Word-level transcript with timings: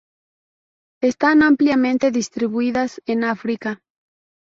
Están 1.03 1.43
ampliamente 1.43 2.09
distribuidas 2.09 3.03
en 3.05 3.23
África. 3.23 3.83